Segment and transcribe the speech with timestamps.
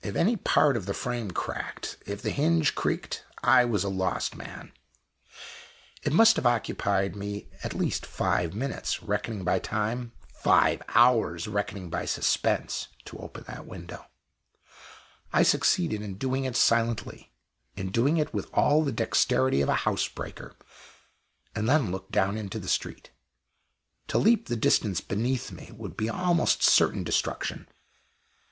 [0.00, 4.36] If any part of the frame cracked, if the hinge creaked, I was a lost
[4.36, 4.70] man!
[6.04, 11.90] It must have occupied me at least five minutes, reckoning by time five hours, reckoning
[11.90, 14.06] by suspense to open that window.
[15.32, 17.32] I succeeded in doing it silently
[17.74, 20.54] in doing it with all the dexterity of a house breaker
[21.56, 23.10] and then looked down into the street.
[24.06, 27.66] To leap the distance beneath me would be almost certain destruction!